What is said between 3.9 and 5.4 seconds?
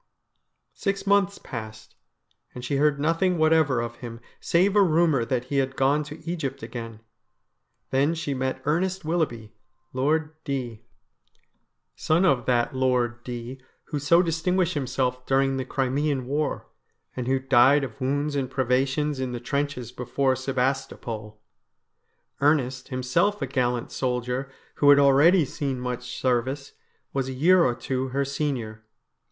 him, save a rumour